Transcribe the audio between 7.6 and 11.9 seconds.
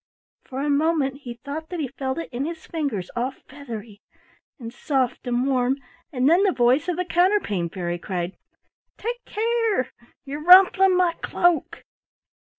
Fairy cried, "Take care! you're rumpling my cloak!"